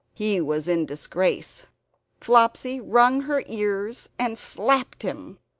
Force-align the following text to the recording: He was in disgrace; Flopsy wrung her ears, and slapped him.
He 0.15 0.41
was 0.41 0.67
in 0.67 0.87
disgrace; 0.87 1.67
Flopsy 2.19 2.81
wrung 2.81 3.21
her 3.21 3.43
ears, 3.45 4.09
and 4.17 4.39
slapped 4.39 5.03
him. 5.03 5.37